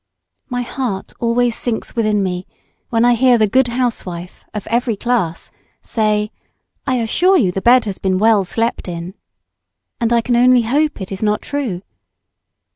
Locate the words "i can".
10.11-10.35